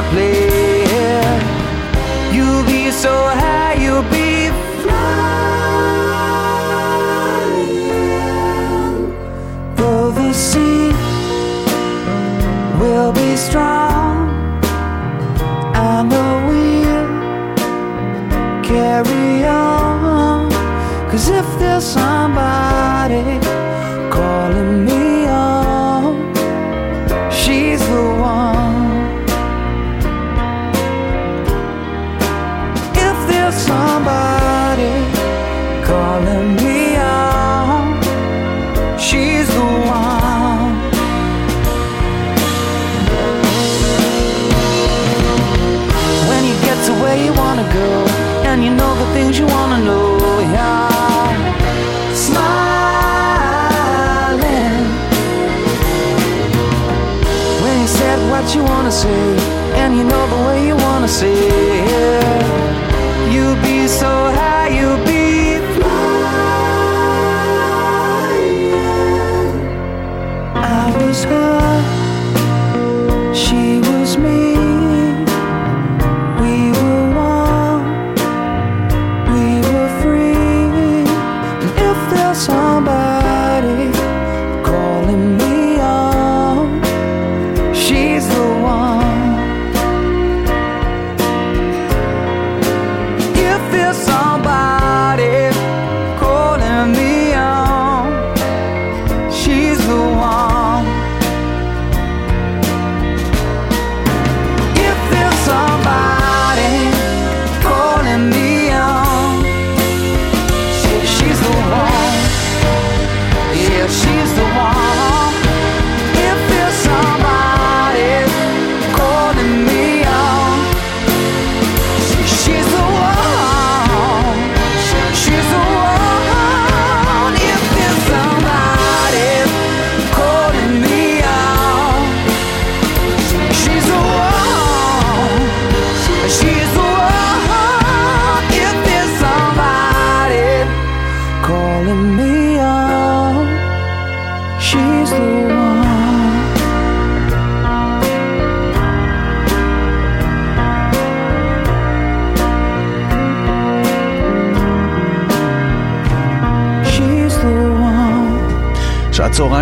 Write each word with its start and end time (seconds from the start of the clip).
to 0.00 0.08
play. 0.10 0.80
You'll 2.34 2.64
be 2.64 2.90
so 2.90 3.12
high, 3.12 3.74
you'll 3.74 4.08
be 4.10 4.39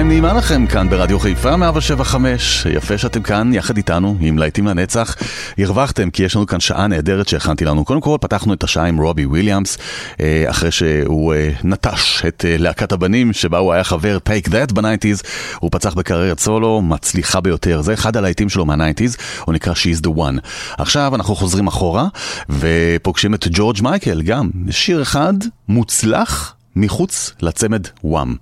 נעימה 0.09 0.33
לכם 0.33 0.67
כאן 0.67 0.91
ברדיו 0.91 1.19
חיפה 1.19 1.57
175. 1.57 2.67
יפה 2.71 2.99
שאתם 2.99 3.23
כאן 3.23 3.55
יחד 3.55 3.77
איתנו, 3.77 4.17
עם 4.21 4.39
להיטים 4.39 4.67
לנצח. 4.67 5.17
הרווחתם 5.59 6.11
כי 6.11 6.23
יש 6.23 6.37
לנו 6.37 6.47
כאן 6.47 6.61
שעה 6.61 6.87
נהדרת 6.87 7.29
שהכנתי 7.29 7.65
לנו. 7.65 7.85
קודם 7.85 8.01
כל 8.01 8.17
פתחנו 8.21 8.55
את 8.55 8.65
השעה 8.65 8.87
עם 8.87 9.01
רובי 9.01 9.27
וויליאמס, 9.27 9.79
אה, 10.21 10.45
אחרי 10.51 10.71
שהוא 10.71 11.35
אה, 11.35 11.51
נטש 11.65 12.23
את 12.29 12.45
אה, 12.49 12.57
להקת 12.59 12.93
הבנים 12.93 13.33
שבה 13.33 13.59
הוא 13.59 13.73
היה 13.73 13.85
חבר 13.85 14.19
Take 14.29 14.49
That 14.49 14.75
בניינטיז. 14.75 15.23
הוא 15.59 15.71
פצח 15.73 15.95
בקריירת 15.95 16.41
סולו, 16.41 16.83
מצליחה 16.83 17.41
ביותר. 17.41 17.83
זה 17.83 17.95
אחד 17.95 18.17
הלהיטים 18.17 18.49
שלו 18.49 18.67
מהניינטיז, 18.67 19.17
הוא 19.45 19.55
נקרא 19.55 19.73
She's 19.73 20.07
the 20.07 20.11
One. 20.19 20.41
עכשיו 20.79 21.15
אנחנו 21.15 21.37
חוזרים 21.37 21.67
אחורה 21.67 22.07
ופוגשים 22.51 23.35
את 23.35 23.47
ג'ורג' 23.51 23.83
מייקל 23.83 24.23
גם. 24.23 24.51
שיר 24.71 25.03
אחד 25.03 25.35
מוצלח. 25.69 26.58
מחוץ 26.81 27.33
לצמד 27.43 27.87
וואם. 28.05 28.35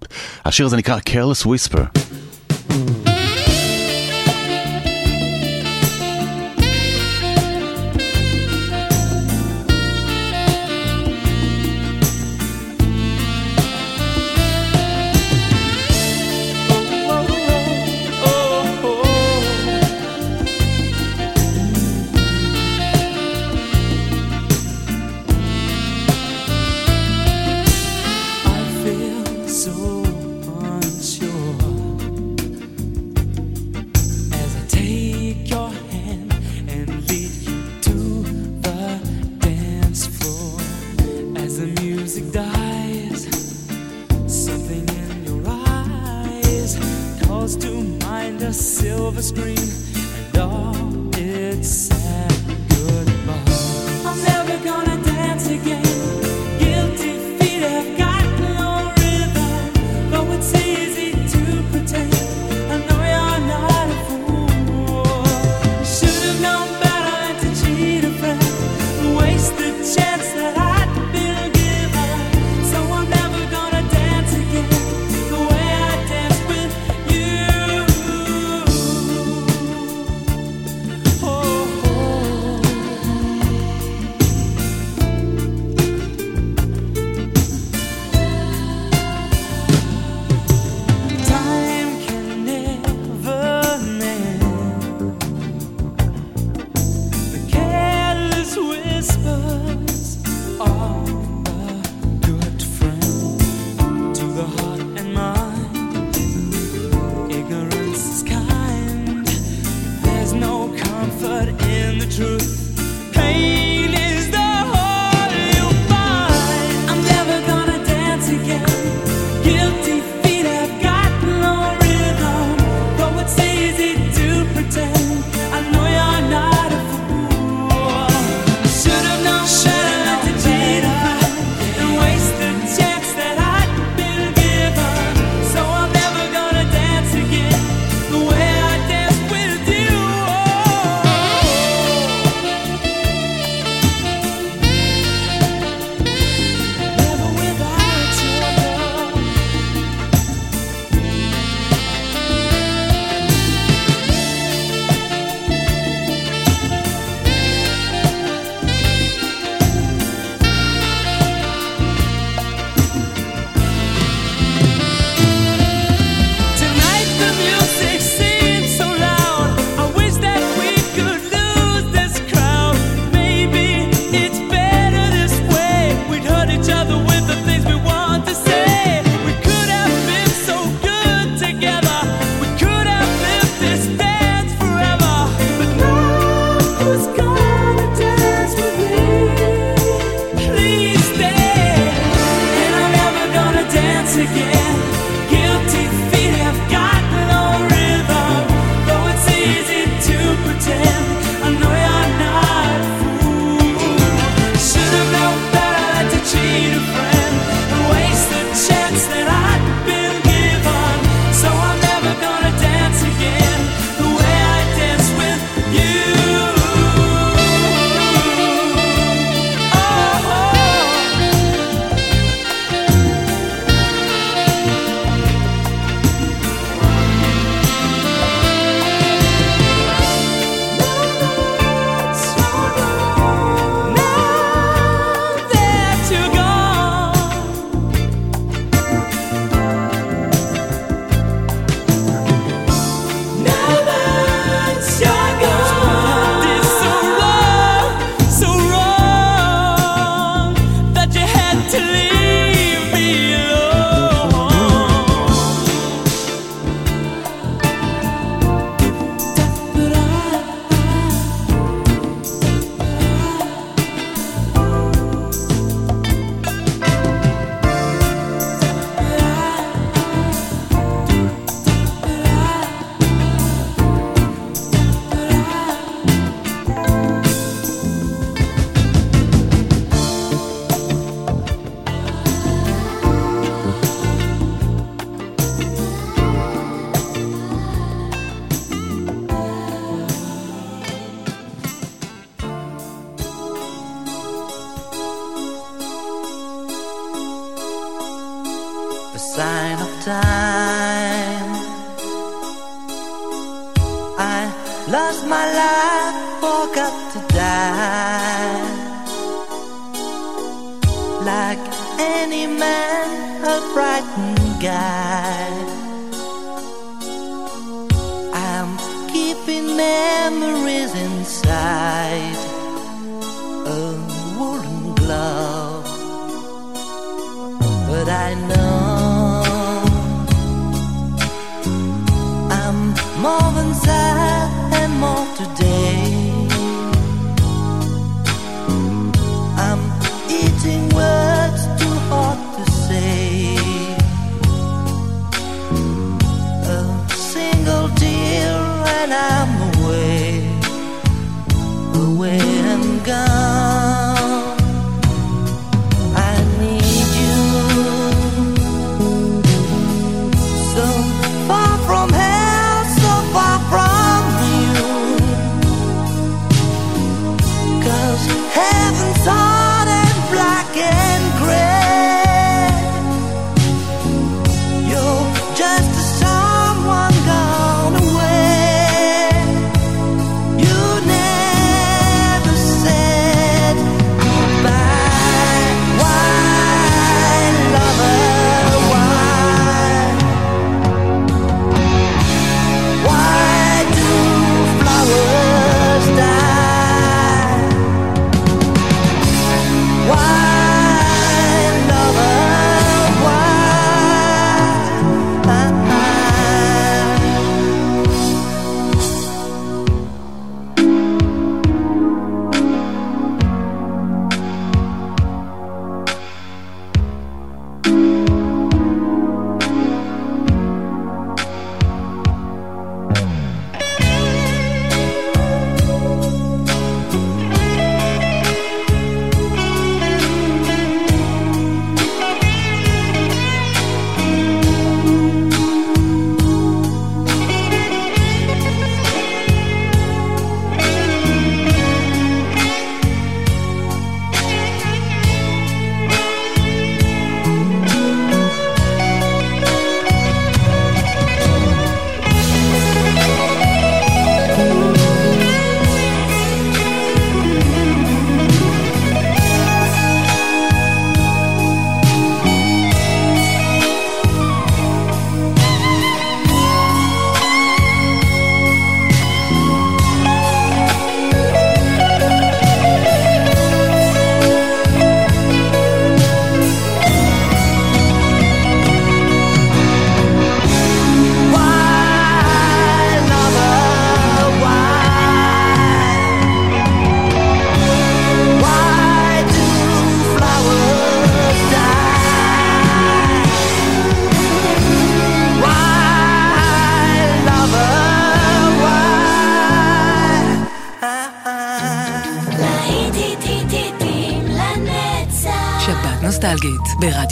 השיר 0.44 0.66
הזה 0.66 0.76
נקרא 0.76 0.98
Careless 0.98 1.46
Whisper. 1.46 1.98
Mm-hmm. 1.98 3.15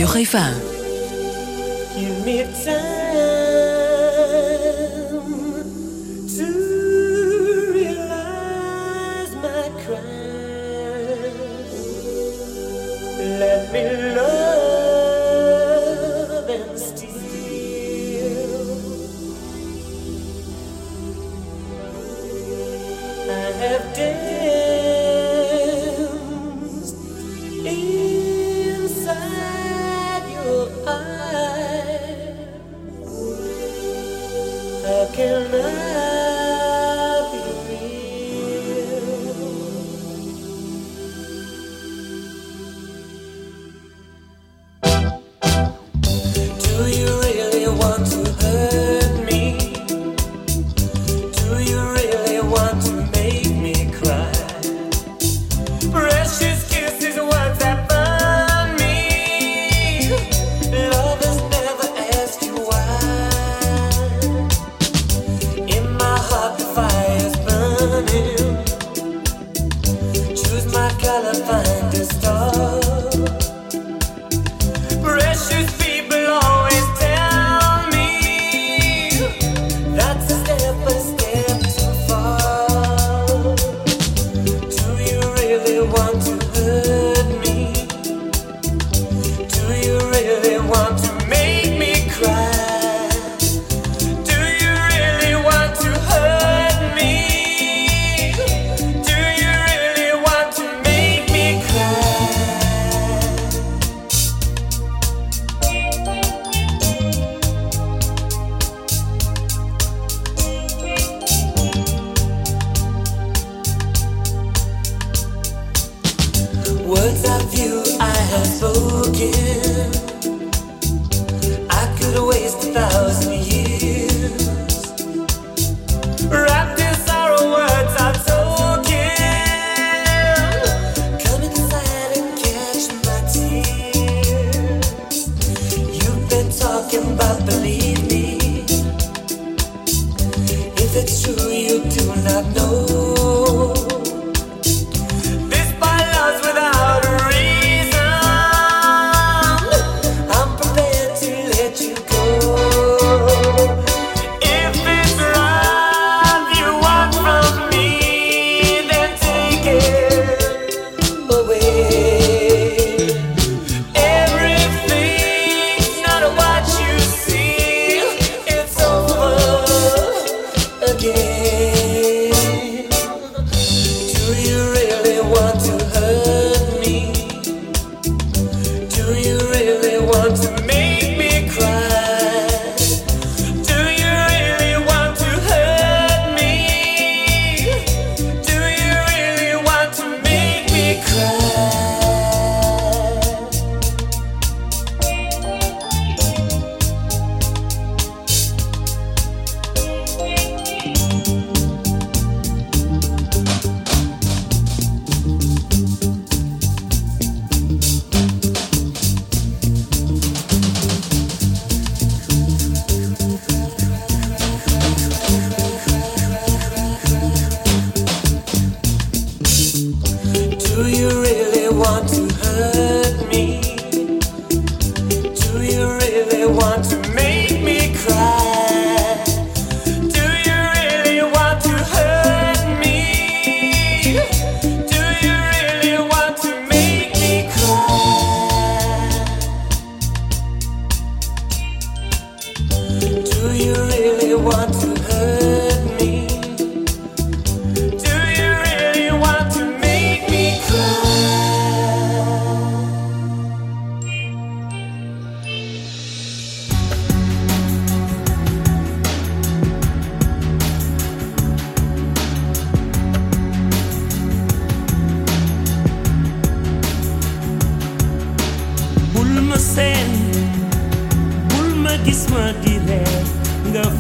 Radio 0.07 0.64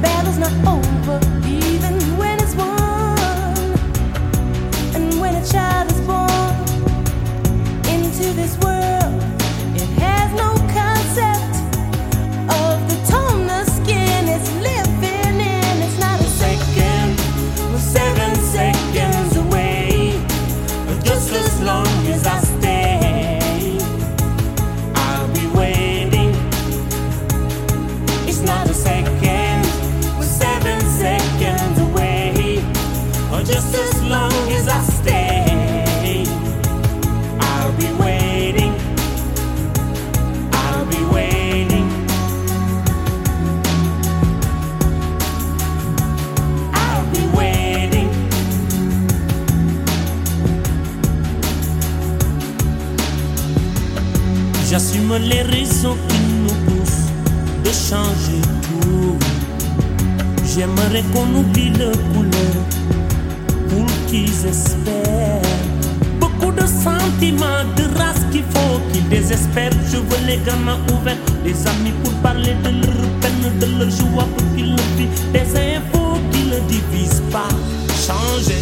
battle's 0.00 0.38
not 0.38 0.52
over. 0.66 1.75
changer 57.88 58.42
tout. 58.62 59.16
J'aimerais 60.44 61.04
qu'on 61.12 61.28
oublie 61.38 61.70
le 61.70 61.92
couleur 62.12 62.56
pour 63.68 63.86
qu'ils 64.08 64.46
espèrent. 64.46 65.42
Beaucoup 66.18 66.52
de 66.52 66.66
sentiments, 66.66 67.64
de 67.76 67.84
race 67.98 68.24
qu'il 68.32 68.42
faut 68.54 68.80
qu'ils 68.92 69.08
désespèrent. 69.08 69.78
Je 69.92 69.98
veux 69.98 70.26
les 70.26 70.38
gamins 70.38 70.80
ouverts, 70.92 71.16
des 71.44 71.56
amis 71.68 71.94
pour 72.02 72.12
parler 72.14 72.54
de 72.64 72.70
leur 72.70 73.08
peine, 73.20 73.58
de 73.60 73.66
leur 73.78 73.90
joie 73.90 74.26
pour 74.36 74.56
qu'ils 74.56 74.72
le 74.72 74.82
vivent. 74.96 75.32
Des 75.32 75.48
infos 75.76 76.18
qui 76.32 76.42
ne 76.52 76.58
divisent 76.68 77.22
pas, 77.30 77.48
changer. 78.06 78.55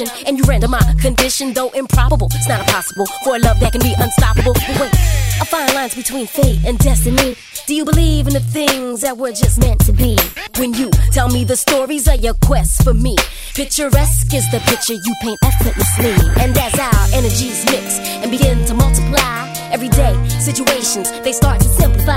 And 0.00 0.36
you 0.36 0.44
render 0.44 0.68
my 0.68 0.82
condition, 1.00 1.54
though 1.54 1.70
improbable. 1.70 2.28
It's 2.32 2.48
not 2.48 2.60
impossible 2.60 3.06
for 3.24 3.36
a 3.36 3.38
love 3.38 3.58
that 3.60 3.72
can 3.72 3.80
be 3.80 3.94
unstoppable. 3.98 4.52
But 4.52 4.80
wait, 4.80 4.92
a 5.40 5.44
fine 5.46 5.74
lines 5.74 5.94
between 5.94 6.26
fate 6.26 6.60
and 6.66 6.78
destiny. 6.78 7.36
Do 7.66 7.74
you 7.74 7.84
believe 7.84 8.26
in 8.26 8.34
the 8.34 8.40
things 8.40 9.00
that 9.00 9.16
were 9.16 9.30
just 9.30 9.58
meant 9.58 9.80
to 9.86 9.92
be? 9.92 10.18
When 10.58 10.74
you 10.74 10.90
tell 11.12 11.28
me 11.30 11.44
the 11.44 11.56
stories 11.56 12.08
of 12.08 12.20
your 12.20 12.34
quest 12.44 12.84
for 12.84 12.92
me, 12.92 13.16
picturesque 13.54 14.34
is 14.34 14.48
the 14.50 14.60
picture 14.66 14.92
you 14.92 15.14
paint 15.22 15.38
effortlessly. 15.42 16.14
And 16.42 16.56
as 16.56 16.78
our 16.78 17.16
energies 17.16 17.64
mix 17.64 17.98
and 18.20 18.30
begin 18.30 18.66
to 18.66 18.74
multiply, 18.74 19.48
everyday 19.72 20.14
situations 20.40 21.10
they 21.22 21.32
start 21.32 21.60
to 21.60 21.68
simplify. 21.68 22.16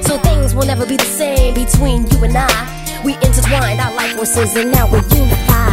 So 0.00 0.16
things 0.18 0.54
will 0.54 0.66
never 0.66 0.86
be 0.86 0.96
the 0.96 1.04
same 1.04 1.54
between 1.54 2.06
you 2.10 2.24
and 2.24 2.34
I. 2.36 3.02
We 3.04 3.14
intertwined 3.14 3.80
our 3.80 3.94
life 3.94 4.16
forces 4.16 4.56
and 4.56 4.72
now 4.72 4.90
we're 4.90 5.06
unified. 5.14 5.67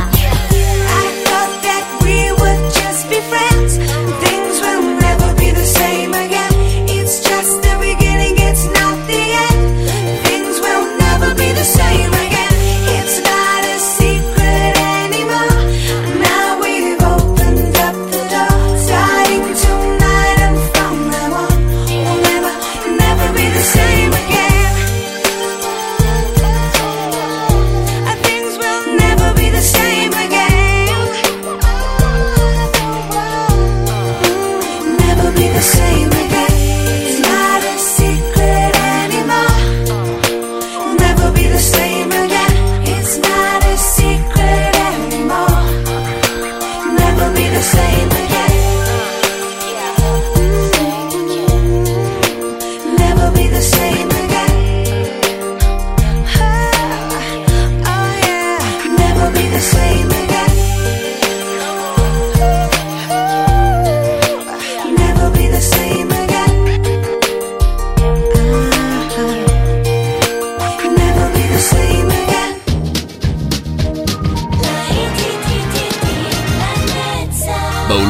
Be 3.09 3.19
friends. 3.29 3.77
Things 3.77 4.34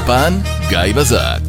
באולפן, 0.06 0.34
גיא 0.70 0.94
בזק. 0.96 1.45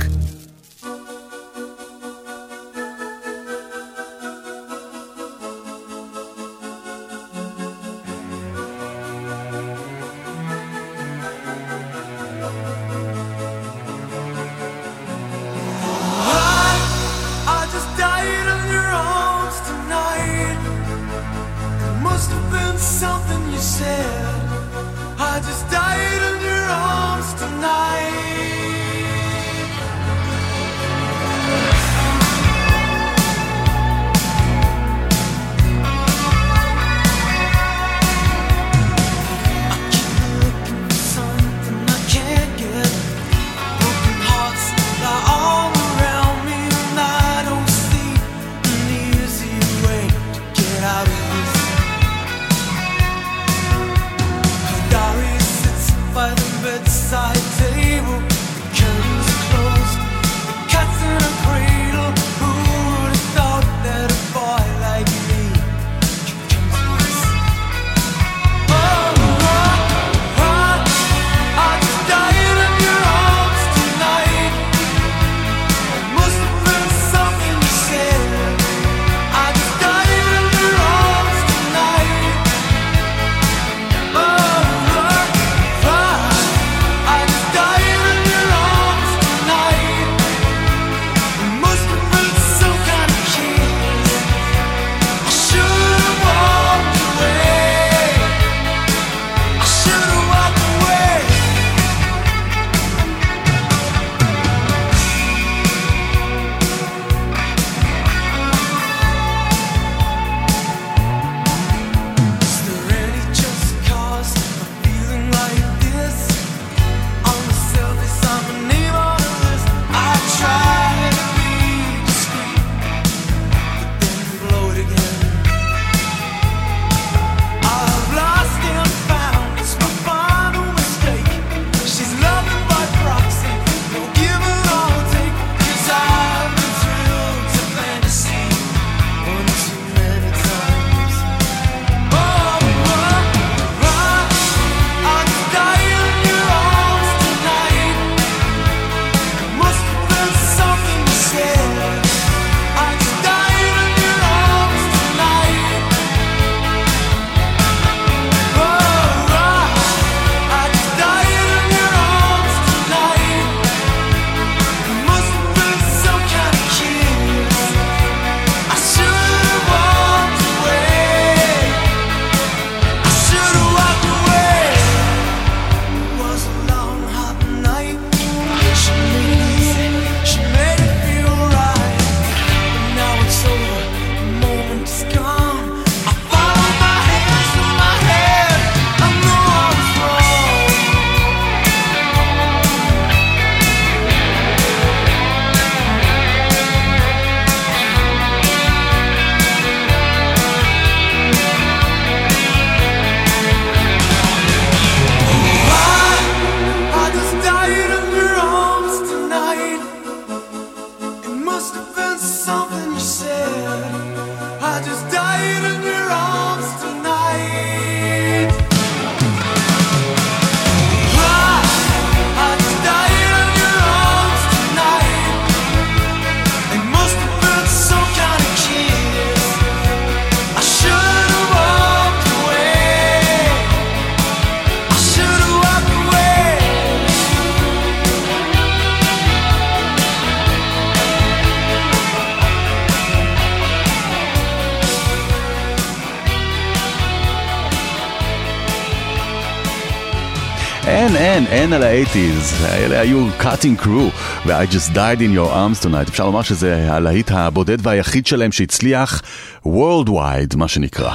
אין, 251.51 251.73
על 251.73 251.83
האייטיז. 251.83 252.55
אלה 252.65 253.01
היו 253.01 253.27
cutting 253.41 253.83
crew, 253.83 254.47
ו-I 254.47 254.73
just 254.73 254.95
died 254.95 255.21
in 255.21 255.37
your 255.37 255.51
arms 255.53 255.85
tonight. 255.85 256.09
אפשר 256.09 256.27
לומר 256.27 256.43
שזה 256.43 256.93
הלהיט 256.93 257.31
הבודד 257.31 257.87
והיחיד 257.87 258.27
שלהם 258.27 258.53
שהצליח 258.53 259.23
worldwide, 259.67 260.57
מה 260.57 260.69
שנקרא. 260.69 261.15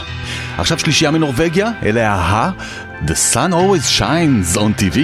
עכשיו 0.57 0.79
שלישייה 0.79 1.11
מנורבגיה, 1.11 1.71
אלה 1.83 2.13
ה... 2.13 2.51
The 3.05 3.33
sun 3.33 3.51
always 3.51 3.99
shines 3.99 4.57
on 4.57 4.81
TV. 4.81 4.97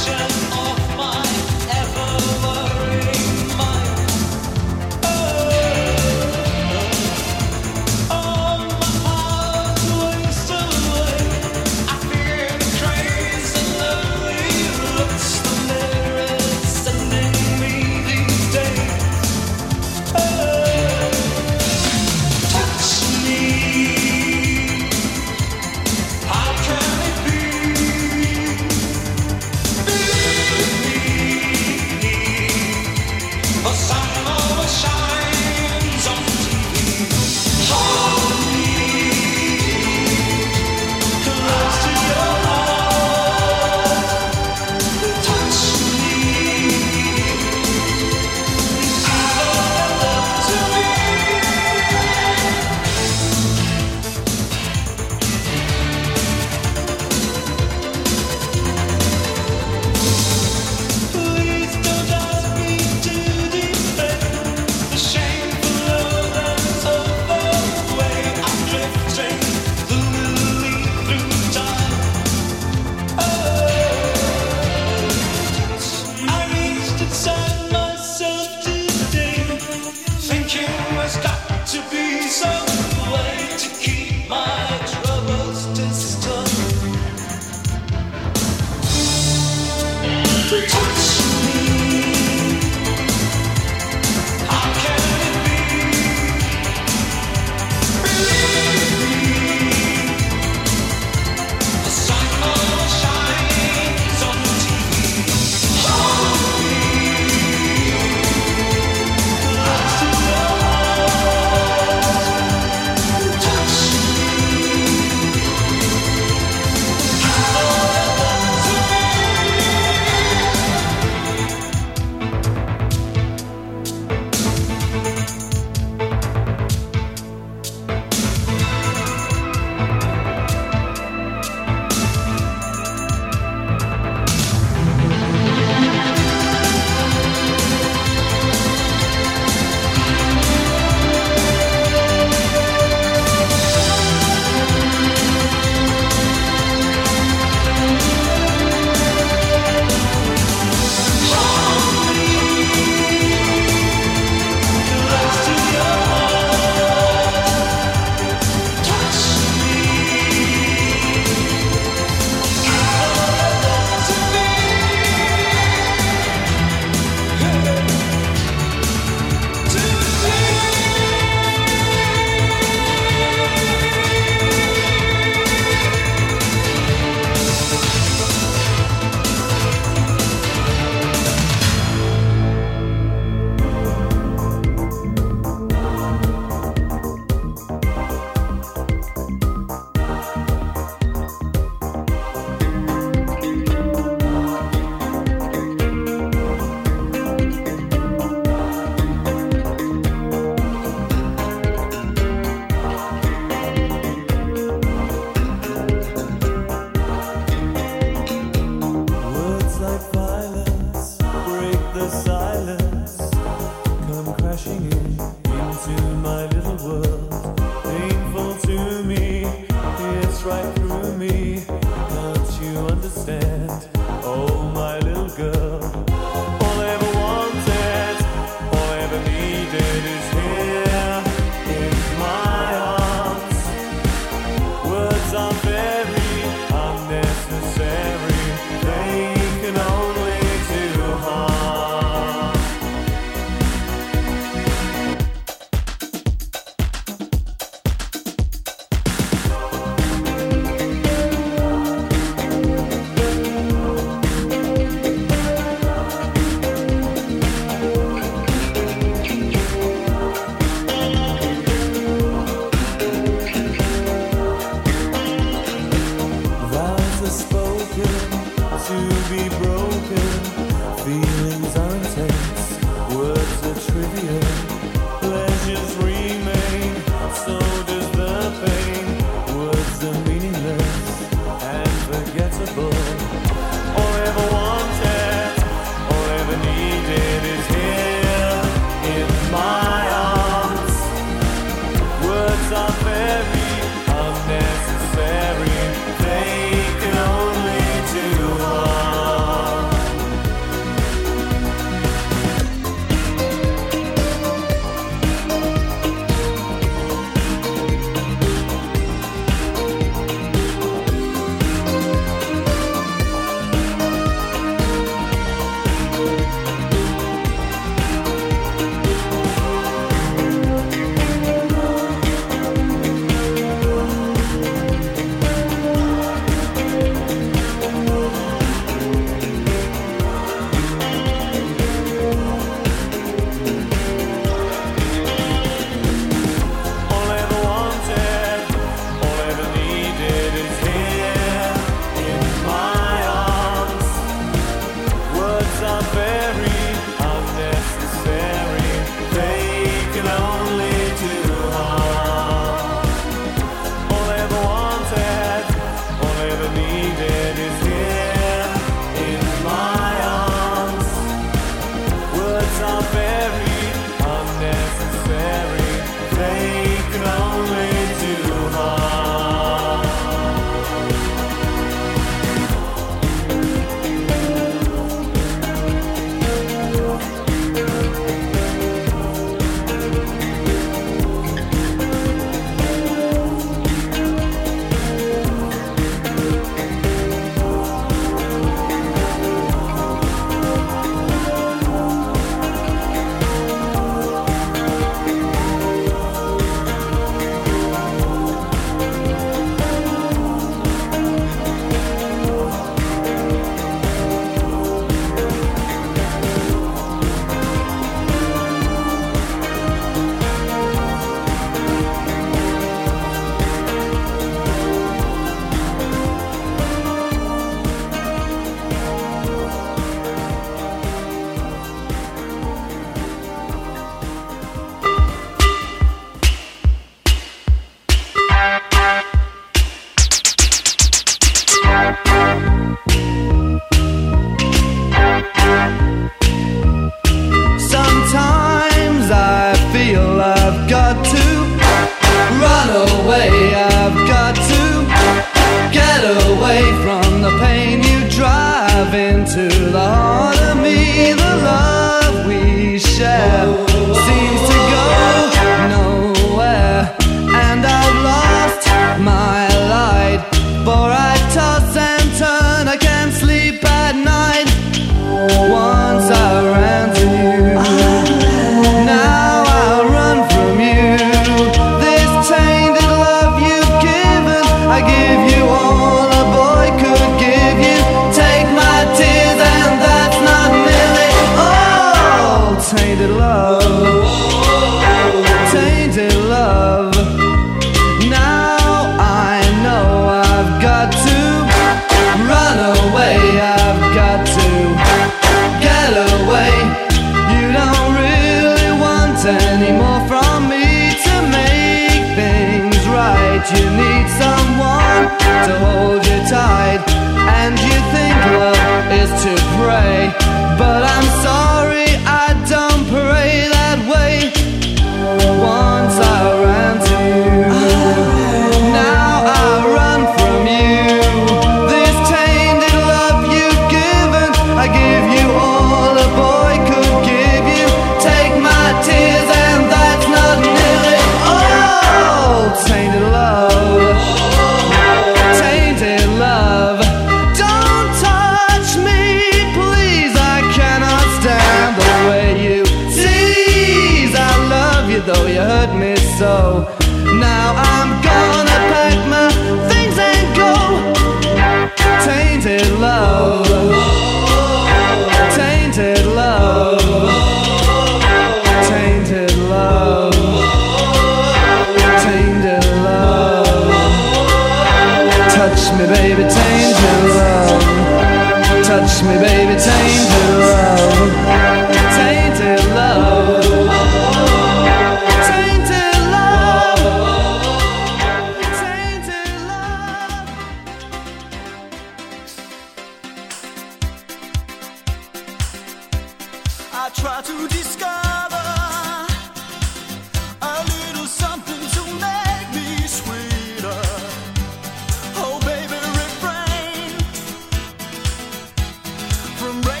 Oh, 599.73 600.00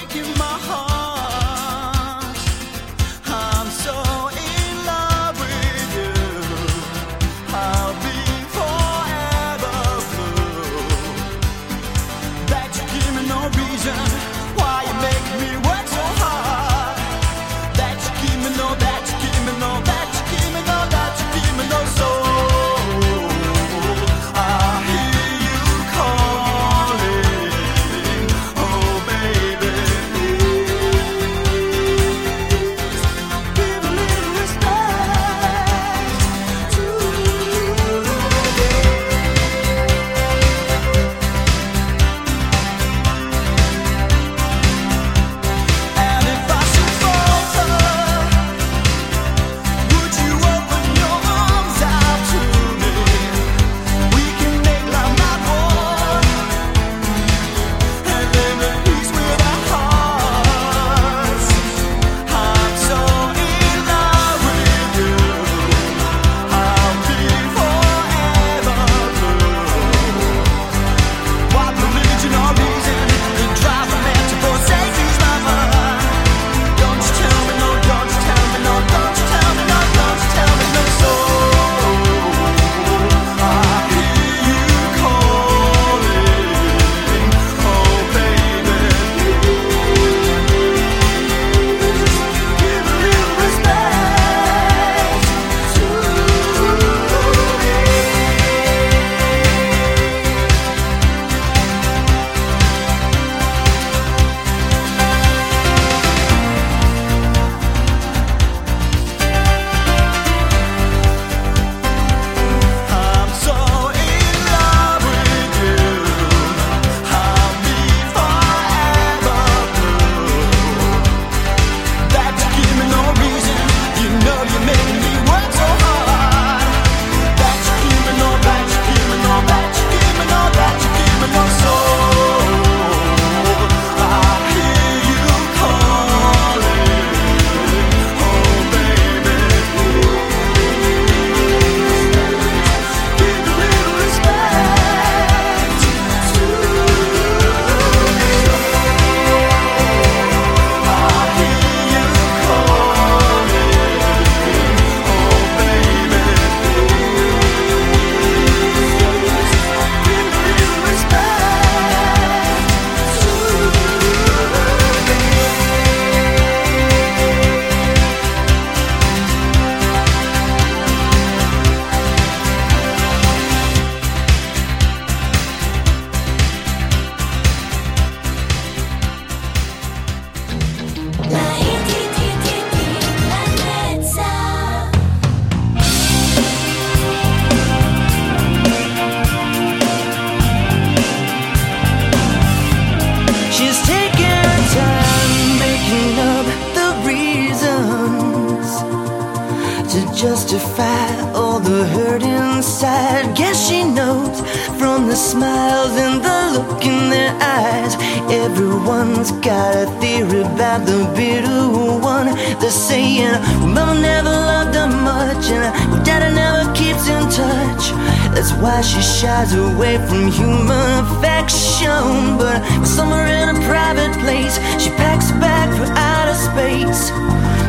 saying, 212.71 213.35
well, 213.59 213.67
Mama 213.67 214.01
never 214.01 214.29
loved 214.29 214.75
her 214.75 214.87
much, 214.87 215.51
and 215.51 215.91
well, 215.91 216.03
Daddy 216.03 216.33
never 216.33 216.71
keeps 216.73 217.07
in 217.07 217.23
touch. 217.29 217.91
That's 218.33 218.53
why 218.63 218.81
she 218.81 219.01
shies 219.01 219.53
away 219.53 219.97
from 220.07 220.31
human 220.31 221.03
affection. 221.03 222.39
But 222.39 222.63
somewhere 222.85 223.27
in 223.27 223.55
a 223.55 223.59
private 223.67 224.13
place, 224.23 224.55
she 224.81 224.89
packs 224.91 225.31
a 225.31 225.37
bag 225.43 225.69
for 225.77 225.87
outer 225.91 226.37
space. 226.49 227.11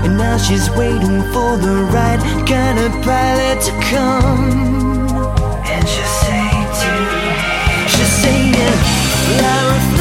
And 0.05 0.17
now 0.17 0.39
she's 0.39 0.71
waiting 0.71 1.23
for 1.35 1.57
the 1.59 1.77
right 1.91 2.21
kind 2.47 2.79
of 2.79 2.93
pilot 3.03 3.59
to 3.67 3.73
come. 3.91 4.45
And 5.67 5.83
she'll 5.89 6.15
say 6.23 6.47
to 6.81 6.93
She's 7.91 8.13
saying, 8.23 8.55
I 9.45 9.92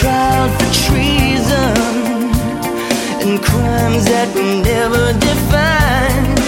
tried 0.00 0.48
for 0.56 0.70
treason 0.88 1.76
and 3.20 3.36
crimes 3.44 4.04
that 4.08 4.32
were 4.32 4.56
never 4.64 5.12
defined. 5.20 6.40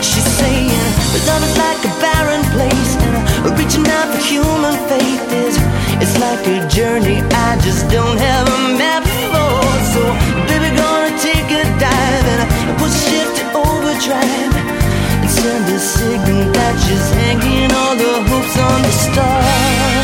She's 0.00 0.24
saying, 0.40 0.88
but 1.12 1.20
love 1.28 1.44
is 1.44 1.56
like 1.60 1.80
a 1.84 1.92
barren 2.00 2.40
place, 2.56 2.92
and 3.04 3.16
uh, 3.44 3.52
reaching 3.60 3.84
out 3.92 4.08
for 4.08 4.22
human 4.24 4.72
faith 4.88 5.20
is 5.44 5.60
it's 6.00 6.16
like 6.16 6.40
a 6.48 6.64
journey 6.72 7.20
I 7.28 7.60
just 7.60 7.84
don't 7.92 8.16
have 8.16 8.48
a 8.48 8.60
map 8.80 9.04
for. 9.04 9.60
So, 9.92 10.00
baby, 10.48 10.72
gonna 10.72 11.12
take 11.20 11.48
a 11.60 11.68
dive 11.76 12.26
and 12.32 12.40
uh, 12.40 12.72
put 12.80 12.88
shift 13.04 13.36
to 13.36 13.44
overdrive 13.68 14.54
and 15.20 15.28
send 15.28 15.68
a 15.68 15.76
signal 15.76 16.56
that 16.56 16.74
she's 16.88 17.08
hanging 17.20 17.68
all 17.68 17.94
the 18.00 18.14
hopes 18.32 18.56
on 18.56 18.80
the 18.80 18.94
stars. 18.96 19.97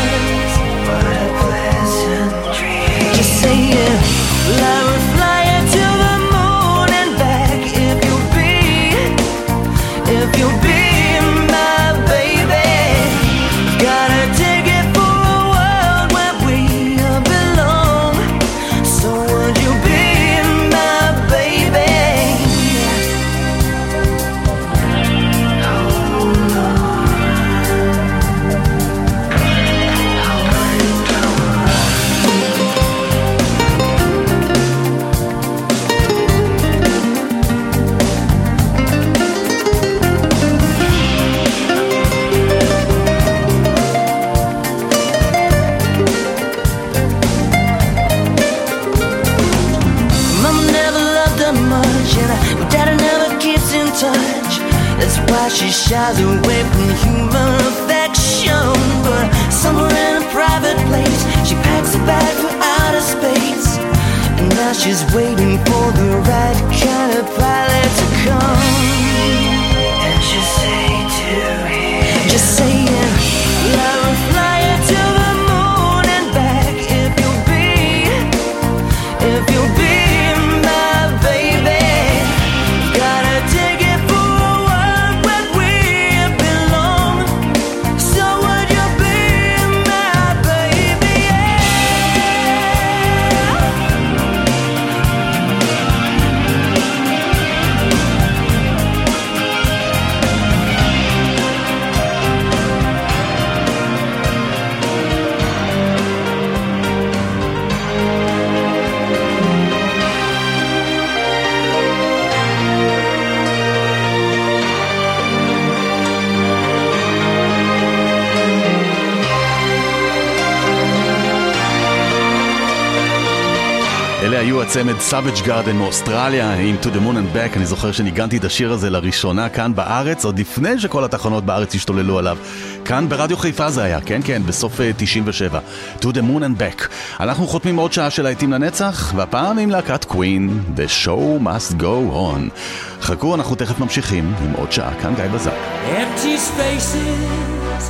אלה 124.25 124.39
היו 124.39 124.61
הצמד 124.61 124.99
סאביג' 124.99 125.35
גארדן 125.45 125.75
מאוסטרליה 125.75 126.53
עם 126.53 126.75
To 126.81 126.85
the 126.85 126.97
Moon 126.97 127.15
and 127.15 127.35
Back. 127.35 127.57
אני 127.57 127.65
זוכר 127.65 127.91
שניגנתי 127.91 128.37
את 128.37 128.43
השיר 128.43 128.71
הזה 128.71 128.89
לראשונה 128.89 129.49
כאן 129.49 129.75
בארץ, 129.75 130.25
עוד 130.25 130.39
לפני 130.39 130.79
שכל 130.79 131.03
התחנות 131.03 131.45
בארץ 131.45 131.75
השתוללו 131.75 132.19
עליו. 132.19 132.37
כאן 132.85 133.09
ברדיו 133.09 133.37
חיפה 133.37 133.69
זה 133.69 133.83
היה, 133.83 134.01
כן 134.01 134.21
כן, 134.23 134.41
בסוף 134.45 134.81
אה, 134.81 134.91
97. 134.97 135.59
To 136.01 136.05
the 136.05 136.21
Moon 136.21 136.41
and 136.41 136.59
Back. 136.59 136.87
אנחנו 137.19 137.47
חותמים 137.47 137.75
עוד 137.75 137.93
שעה 137.93 138.09
של 138.09 138.23
להיטים 138.23 138.53
לנצח, 138.53 139.13
והפעם 139.15 139.57
עם 139.57 139.69
להקת 139.69 140.05
קווין, 140.05 140.59
The 140.75 141.05
show 141.05 141.43
must 141.43 141.81
go 141.81 142.13
on. 142.13 142.59
חכו, 143.01 143.35
אנחנו 143.35 143.55
תכף 143.55 143.79
ממשיכים 143.79 144.33
עם 144.43 144.51
עוד 144.51 144.71
שעה, 144.71 144.91
כאן 145.01 145.15
גיא 145.15 145.27
בזק. 145.27 145.51
Empty 145.85 146.37
spaces, 146.37 147.83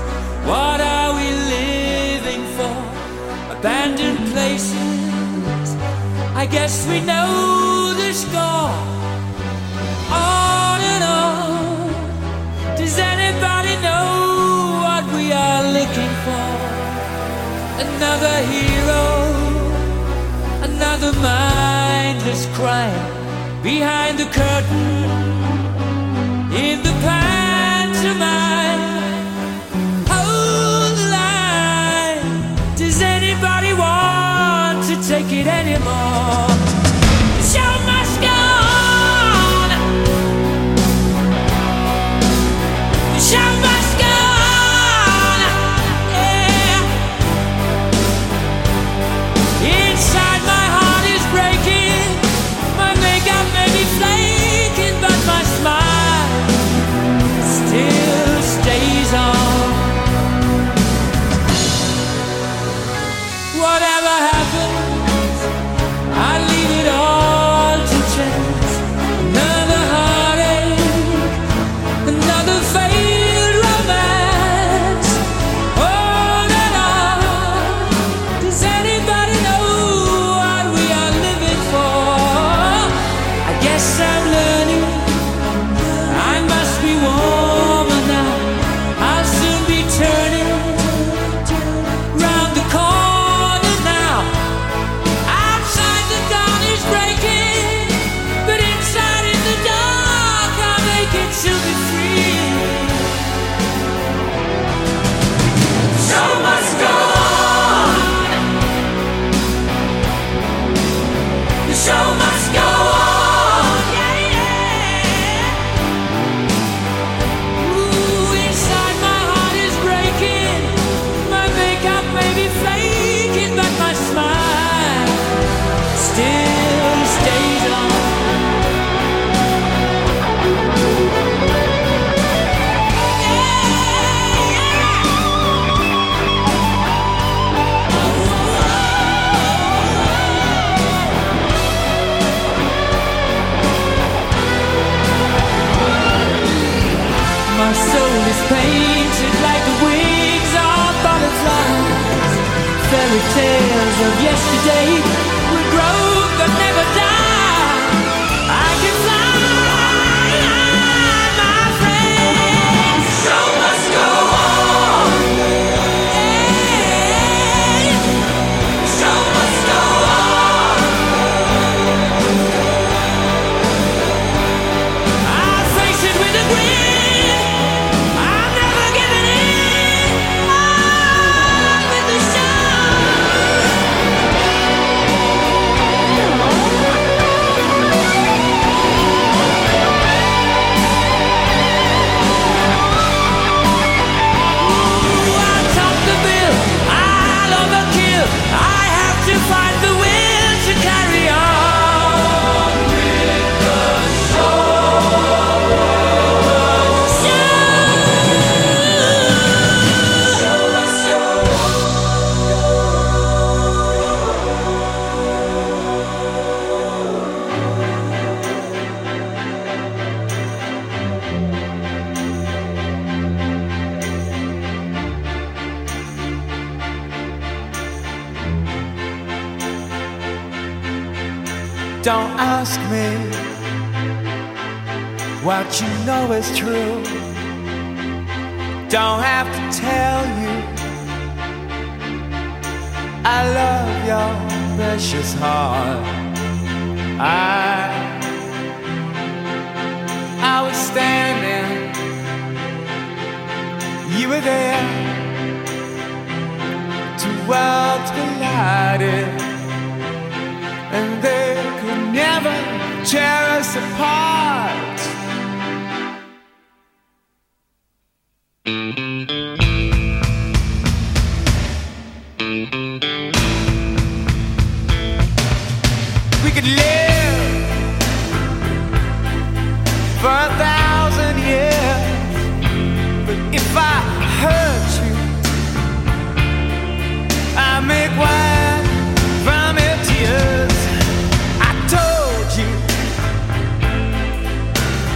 what 0.47 0.79
are 0.79 0.95
I 6.46 6.48
guess 6.48 6.86
we 6.88 7.02
know 7.02 7.96
the 7.98 8.14
score. 8.14 8.70
On 10.14 10.80
and 10.93 11.04
on, 11.04 12.78
does 12.78 13.00
anybody 13.00 13.74
know 13.82 14.06
what 14.86 15.04
we 15.16 15.34
are 15.34 15.64
looking 15.78 16.14
for? 16.26 16.48
Another 17.86 18.36
hero, 18.54 19.06
another 20.70 21.14
mindless 21.18 22.46
crime 22.54 23.64
behind 23.64 24.20
the 24.20 24.26
curtain 24.26 25.10
in 26.54 26.78
the 26.84 26.93
pantomime. 27.10 28.84
Hold 30.14 30.93
the 31.02 31.08
line. 31.10 32.78
Does 32.78 33.02
anybody 33.02 33.74
want 33.74 34.86
to 34.89 34.96
take 35.10 35.34
it 35.34 35.48
anymore? 35.48 35.84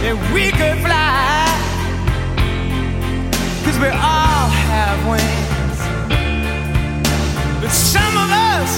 that 0.02 0.16
we 0.32 0.50
could 0.50 0.78
fly. 0.80 1.44
Cause 3.64 3.78
we 3.78 3.88
all 3.88 4.48
have 4.48 4.98
wings. 5.04 5.78
But 7.60 7.70
some 7.70 8.14
of 8.16 8.30
us 8.32 8.70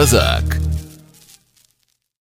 Bazar. 0.00 0.39